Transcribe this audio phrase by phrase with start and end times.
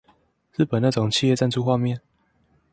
[0.53, 2.01] 日本那種企業贊助畫面